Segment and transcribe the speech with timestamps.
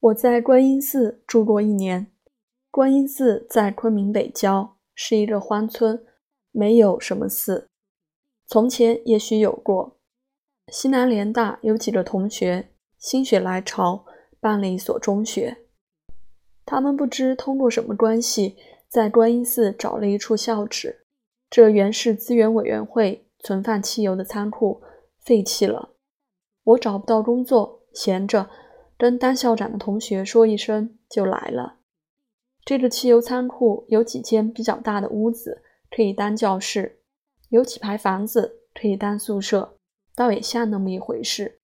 [0.00, 2.12] 我在观音寺住过一年。
[2.70, 6.04] 观音寺在昆明北郊，是一个荒村，
[6.52, 7.68] 没有什么寺。
[8.46, 9.96] 从前也许有过。
[10.70, 14.04] 西南联大有几个同学心血来潮
[14.40, 15.56] 办了一所中学，
[16.64, 18.56] 他们不知通过什么关系，
[18.88, 21.06] 在观音寺找了一处校址。
[21.48, 24.82] 这原是资源委员会存放汽油的仓库，
[25.20, 25.94] 废弃了。
[26.64, 28.50] 我找不到工作，闲着，
[28.98, 31.80] 跟当校长的同学说一声，就来了。
[32.64, 36.96] 这个汽油仓库有几间比较大的屋子，可以当教室；
[37.50, 39.76] 有几排房子可以当宿舍，
[40.14, 41.60] 倒也像那么一回事。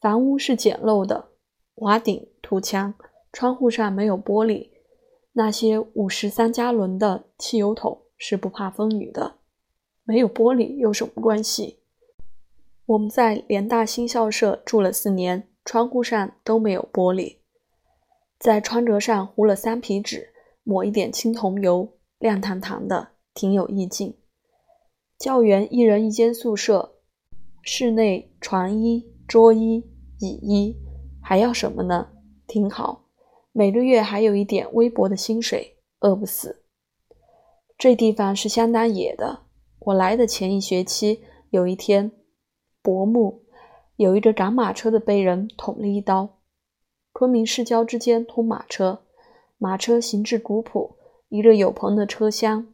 [0.00, 1.30] 房屋是简陋的，
[1.76, 2.94] 瓦顶、土墙，
[3.32, 4.70] 窗户上没有玻璃。
[5.32, 9.36] 那些五十三加仑的汽油桶是不怕风雨的，
[10.04, 11.80] 没有玻璃有什么关系？
[12.86, 17.36] 我们在联大新校舍住了四年，窗户上都没有玻璃。
[18.38, 24.16] 在窗格上糊了三皮纸，抹一点青铜油，亮堂堂的，挺有意境。
[25.18, 26.96] 教员一人一间宿舍，
[27.62, 29.84] 室内床衣、桌衣、
[30.18, 30.76] 椅衣，
[31.22, 32.08] 还要什么呢？
[32.46, 33.04] 挺好。
[33.52, 36.62] 每个月还有一点微薄的薪水，饿不死。
[37.76, 39.40] 这地方是相当野的。
[39.80, 42.12] 我来的前一学期，有一天，
[42.82, 43.39] 薄暮，
[44.00, 46.38] 有一个赶马车的被人捅了一刀。
[47.12, 49.02] 昆明市郊之间通马车，
[49.58, 50.96] 马车形制古朴，
[51.28, 52.66] 一个有棚的车厢，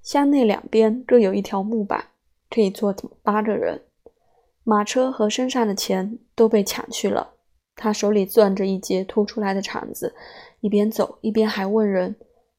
[0.00, 2.04] 厢内两边各有一条木板，
[2.48, 2.94] 可以坐
[3.24, 3.82] 八个人。
[4.62, 7.32] 马车和身上的钱都被抢去了。
[7.74, 10.14] 他手里攥着一截凸出来的肠子，
[10.60, 12.14] 一边走一边还问人：“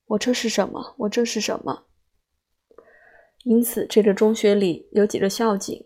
[0.08, 0.96] 我这是什么？
[0.98, 1.84] 我这是什么？”
[3.46, 5.85] 因此，这个中学里有几个校警，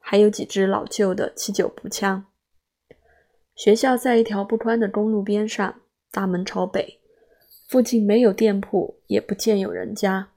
[0.00, 2.26] 还有几支老旧的七九步枪。
[3.54, 7.00] 学校在一条不宽的公路边上，大门朝北，
[7.68, 10.30] 附近没有店铺，也不见有人家。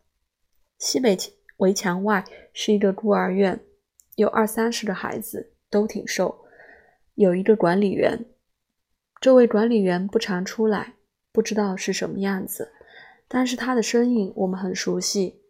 [0.77, 1.17] 西北
[1.57, 3.61] 围墙外是一个孤儿院，
[4.15, 6.43] 有二三十个孩子，都挺瘦。
[7.15, 8.25] 有一个管理员，
[9.21, 10.95] 这位管理员不常出来，
[11.31, 12.73] 不知道是什么样子，
[13.27, 15.41] 但是他的身影我们很熟悉。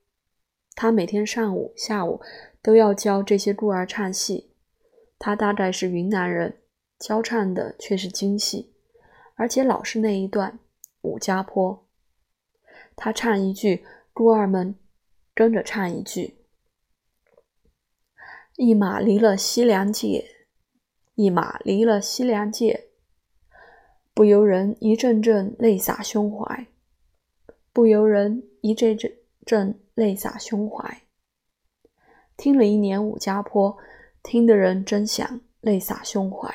[0.75, 2.21] 他每天上午、下午
[2.63, 4.55] 都要教这些孤儿唱戏。
[5.19, 6.61] 他大概是云南人。
[6.99, 8.73] 教唱的却是京戏，
[9.35, 10.53] 而且老是那一段
[11.01, 11.85] 《武家坡》。
[12.95, 14.75] 他唱一句，孤儿们
[15.35, 16.37] 跟着唱一句
[18.55, 20.23] ：“一马离了西凉界，
[21.15, 22.85] 一马离了西凉界，
[24.13, 26.67] 不由人一阵阵泪洒胸怀，
[27.73, 29.11] 不由人一阵阵
[29.45, 31.01] 阵泪洒胸怀。”
[32.35, 33.71] 听了一年《武家坡》，
[34.21, 36.53] 听的人真想泪洒胸怀。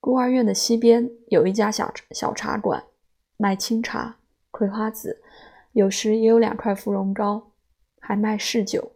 [0.00, 2.84] 孤儿院的西边有一家小小茶馆，
[3.36, 4.18] 卖清茶、
[4.50, 5.22] 葵花籽，
[5.72, 7.52] 有时也有两块芙蓉糕，
[7.98, 8.92] 还卖柿酒。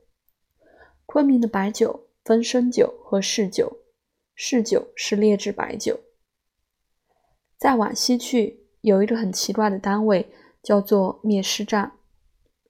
[1.06, 3.78] 昆明的白酒分生酒和柿酒，
[4.36, 5.98] 柿酒是劣质白酒。
[7.56, 10.30] 再往西去，有一个很奇怪的单位，
[10.62, 11.97] 叫做灭狮站，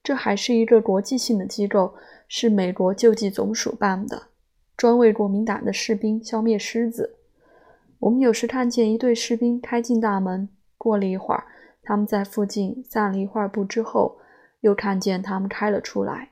[0.09, 1.93] 这还是一个国际性的机构，
[2.29, 4.29] 是美国救济总署办的，
[4.75, 7.19] 专为国民党的士兵消灭狮子。
[7.99, 10.49] 我们有时看见一队士兵开进大门，
[10.79, 11.45] 过了一会儿，
[11.83, 14.17] 他们在附近散了一会儿步之后，
[14.61, 16.31] 又看见他们开了出来。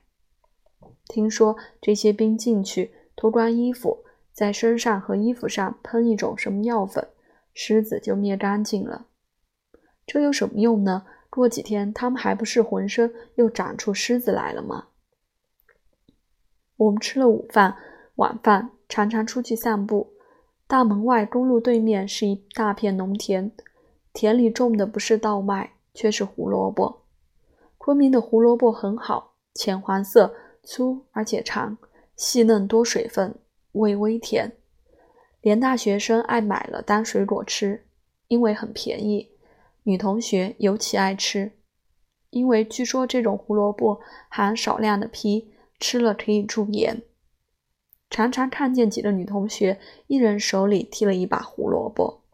[1.07, 7.07] 听说这些兵进去脱光衣服，在身上和衣服上喷一种什么药粉，
[7.53, 9.09] 狮子就灭干净了。
[10.07, 11.05] 这有什么用呢？
[11.37, 14.87] 过几天他们还不是浑身又长出虱子来了吗？
[16.79, 17.77] 我们吃了午饭、
[18.17, 20.15] 晚饭，常常出去散步。
[20.67, 23.53] 大门外公路对面是一大片农田，
[24.13, 27.03] 田里种的不是稻麦，却是胡萝卜。
[27.79, 31.77] 昆明的胡萝卜很好，浅黄色，粗而且长，
[32.17, 33.35] 细嫩多水分，
[33.73, 34.51] 味微甜。
[35.43, 37.87] 连大学生爱买了当水果吃，
[38.27, 39.31] 因为很便宜。
[39.87, 41.53] 女同学尤其爱吃，
[42.31, 47.05] 因为据说这种胡萝卜含少量的皮，吃了可以助颜。
[48.11, 49.79] 常常看见几个女同学，
[50.09, 52.25] 一人手里提了一把胡萝卜，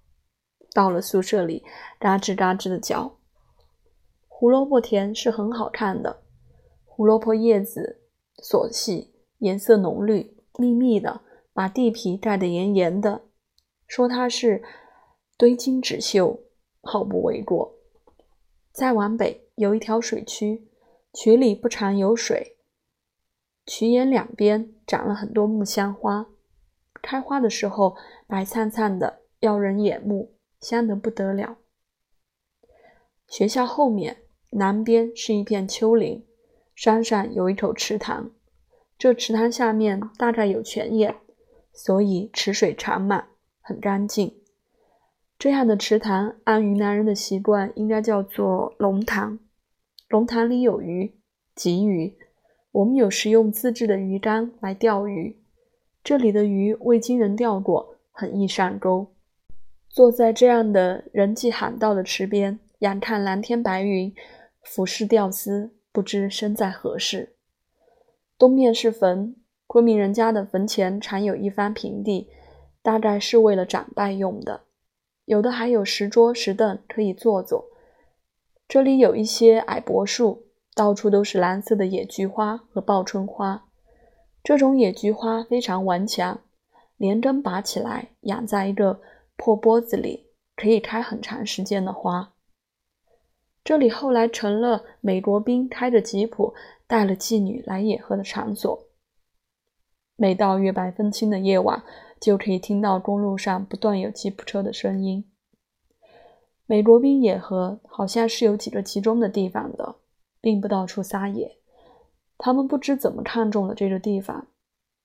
[0.73, 1.63] 到了宿舍里，
[1.99, 3.19] 嘎吱嘎吱的嚼。
[4.29, 6.23] 胡萝卜田是很好看的，
[6.87, 8.01] 胡萝卜叶子
[8.43, 11.21] 琐细，颜色浓绿，密密的，
[11.53, 13.27] 把地皮盖得严严的，
[13.87, 14.63] 说它是
[15.37, 16.41] 堆金纸绣，
[16.83, 17.75] 毫不为过。
[18.73, 20.69] 再往北有一条水渠，
[21.13, 22.57] 渠里不常有水。
[23.65, 26.27] 渠沿两边长了很多木香花，
[27.01, 27.97] 开花的时候
[28.27, 31.59] 白灿灿的，耀人眼目，香得不得了。
[33.29, 36.27] 学校后面南边是一片丘陵，
[36.75, 38.33] 山上有一口池塘，
[38.99, 41.17] 这池塘下面大概有泉眼，
[41.73, 43.29] 所以池水长满，
[43.61, 44.42] 很干净。
[45.43, 49.41] 这样的池塘，按云南人的习惯，应该叫做龙塘。
[50.09, 51.17] 龙塘里有鱼，
[51.57, 52.17] 鲫鱼。
[52.71, 55.43] 我们有时用自制的鱼竿来钓鱼。
[56.05, 59.17] 这里的鱼未经人钓过，很易上钩。
[59.89, 64.15] 坐在这样的人迹罕到的池边，仰看蓝天白云，
[64.63, 67.35] 俯视钓丝，不知身在何世。
[68.39, 69.35] 东面是坟，
[69.67, 72.29] 昆明人家的坟前常有一方平地，
[72.81, 74.61] 大概是为了长拜用的。
[75.25, 77.67] 有的还有石桌石凳可以坐坐。
[78.67, 83.69] 这里有一些矮柏树，到处都是蓝色的野菊花和报春花。
[84.43, 86.41] 这种野菊花非常顽强，
[86.97, 89.01] 连根拔起来，养在一个
[89.37, 90.27] 破钵子里，
[90.57, 92.33] 可以开很长时间的花。
[93.63, 96.55] 这里后来成了美国兵开着吉普
[96.89, 98.89] 带了妓女来野喝的场所。
[100.17, 101.85] 每到月白风清的夜晚。
[102.23, 105.29] 就可以听到公路上不断有吉普车的声音。
[106.67, 109.97] 美国兵野河好像是有几个集中的地方的，
[110.41, 111.59] 并不到处撒野。
[112.39, 114.47] 他们不知怎么看中了这个地方，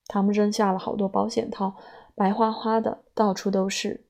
[0.06, 1.76] 他们扔下了好多保险套，
[2.14, 4.06] 白花花的，到处都是。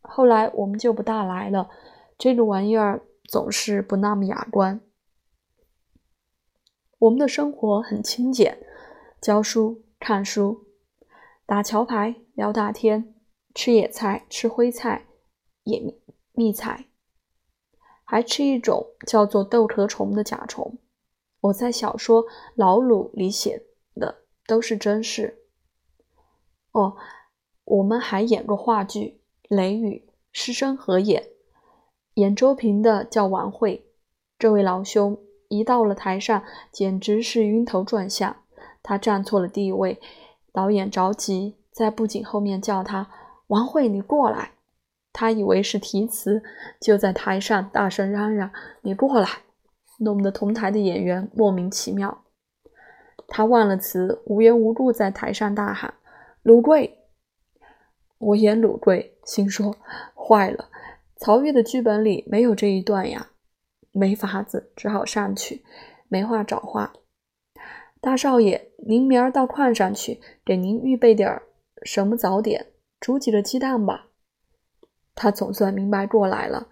[0.00, 1.68] 后来我们就不大来了，
[2.16, 4.80] 这个玩意儿总是不那么雅观。
[7.00, 8.64] 我们的生活很清简，
[9.20, 10.68] 教书、看书。
[11.52, 13.14] 打桥牌，聊大天，
[13.54, 15.04] 吃野菜，吃灰菜、
[15.64, 15.82] 野
[16.32, 16.86] 蜜菜，
[18.04, 20.78] 还吃一种叫做豆壳虫的甲虫。
[21.42, 23.66] 我在小说《老鲁》里写
[23.96, 25.42] 的都是真事。
[26.70, 26.96] 哦，
[27.64, 29.20] 我们还演过话剧
[29.54, 31.22] 《雷雨》，师生合演，
[32.14, 33.90] 演周平的叫王慧。
[34.38, 38.38] 这位老兄一到了台上，简直是晕头转向。
[38.82, 40.00] 他站错了地位。
[40.52, 43.08] 导演着急，在布景后面叫他
[43.48, 44.52] ：“王慧，你过来。”
[45.12, 46.42] 他以为是题词，
[46.80, 48.50] 就在台上大声嚷嚷
[48.82, 49.28] ：“你过来！”
[50.00, 52.24] 弄得同台的演员莫名其妙。
[53.28, 55.94] 他忘了词，无缘无故在台上大喊
[56.42, 56.98] ：“鲁贵！”
[58.18, 59.74] 我演鲁贵，心说
[60.14, 60.68] ：“坏了，
[61.16, 63.28] 曹禺的剧本里没有这一段呀。”
[63.92, 65.62] 没法子，只好上去，
[66.08, 66.92] 没话找话。
[68.02, 71.44] 大少爷，您明儿到矿上去，给您预备点儿
[71.84, 72.66] 什么早点，
[72.98, 74.08] 煮几个鸡蛋吧。
[75.14, 76.66] 他总算明白过来了。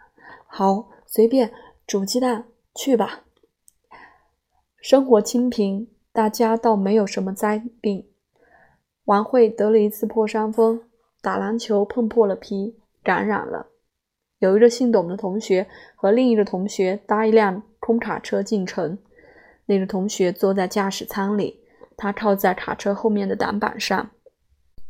[0.48, 1.52] 好，随便
[1.86, 3.20] 煮鸡蛋去吧。
[4.80, 8.08] 生活清贫，大家倒没有什么灾病。
[9.04, 10.82] 王慧得了一次破伤风，
[11.22, 13.68] 打篮球碰破了皮，感染了。
[14.40, 18.98] 有一个姓董的同学和另一个同学搭一辆空卡车进城。
[19.70, 21.60] 那个同学坐在驾驶舱里，
[21.96, 24.10] 他靠在卡车后面的挡板上，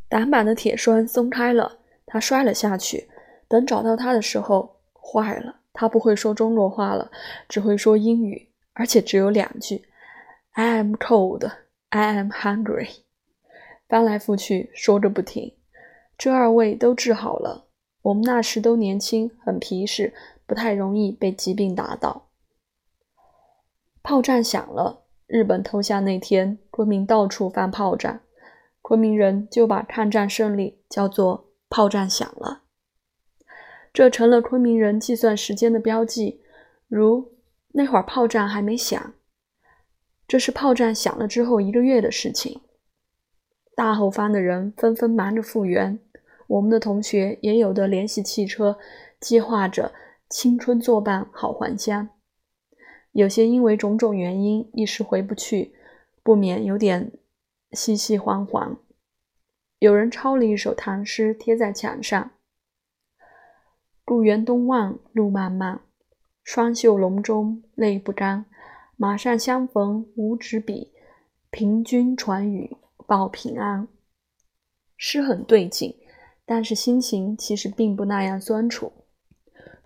[0.08, 3.10] 挡板的铁栓松开了，他摔了下去。
[3.46, 7.10] 等找到他的时候，坏了，他不会说中国话了，
[7.46, 9.84] 只会说英语，而且只有两句
[10.52, 11.50] ：“I am cold,
[11.90, 13.00] I am hungry。”
[13.86, 15.52] 翻来覆去说个不停。
[16.16, 17.66] 这二位都治好了。
[18.00, 20.14] 我们那时都年轻，很皮实，
[20.46, 22.29] 不太容易被疾病打倒。
[24.02, 28.20] 炮战响了，日本投降那天，昆明到处放炮仗，
[28.82, 32.62] 昆明人就把抗战胜利叫做“炮战响了”，
[33.92, 36.40] 这成了昆明人计算时间的标记。
[36.88, 37.32] 如
[37.72, 39.14] 那会儿炮战还没响，
[40.26, 42.62] 这是炮战响了之后一个月的事情。
[43.76, 46.00] 大后方的人纷纷忙着复原，
[46.48, 48.78] 我们的同学也有的联系汽车，
[49.20, 49.92] 计划着
[50.28, 52.08] 青春作伴，好还乡。
[53.12, 55.74] 有些因为种种原因一时回不去，
[56.22, 57.12] 不免有点
[57.72, 58.76] 凄凄惶惶。
[59.80, 62.30] 有人抄了一首唐诗贴在墙上
[64.04, 65.80] ：“故园东望路漫漫，
[66.44, 68.46] 双袖龙钟泪不干。
[68.96, 70.92] 马上相逢无纸笔，
[71.50, 72.76] 凭君传语
[73.06, 73.88] 报平安。”
[74.96, 75.96] 诗很对劲，
[76.44, 78.92] 但是心情其实并不那样酸楚。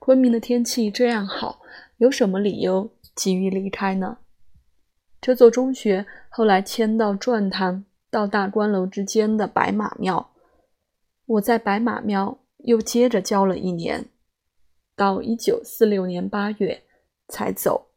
[0.00, 1.61] 昆明的天气这样好，
[1.99, 2.90] 有什么理由？
[3.14, 4.18] 急于离开呢？
[5.21, 10.33] 这座中学后来迁到转塘到大观楼之间的白马庙。
[11.26, 14.06] 我在白马庙又接着教了一年，
[14.94, 16.83] 到一九四六年八月
[17.28, 17.94] 才走。